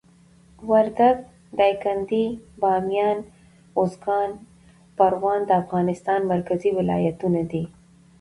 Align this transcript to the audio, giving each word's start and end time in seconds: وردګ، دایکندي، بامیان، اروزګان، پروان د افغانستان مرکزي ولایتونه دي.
وردګ، 0.69 1.17
دایکندي، 1.59 2.25
بامیان، 2.61 3.17
اروزګان، 3.79 4.29
پروان 4.97 5.39
د 5.45 5.51
افغانستان 5.63 6.19
مرکزي 6.33 6.69
ولایتونه 6.79 7.41
دي. 7.51 7.63